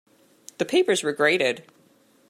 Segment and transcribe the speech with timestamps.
[0.57, 1.63] The papers were graded.